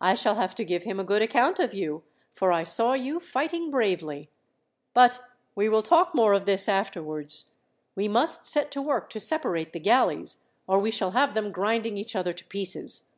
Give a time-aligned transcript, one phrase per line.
[0.00, 3.20] I shall have to give him a good account of you, for I saw you
[3.20, 4.30] fighting bravely.
[4.94, 5.20] "But
[5.54, 7.50] we will talk more of this afterwards.
[7.94, 11.98] We must set to work to separate the galleys, or we shall have them grinding
[11.98, 13.08] each other to pieces.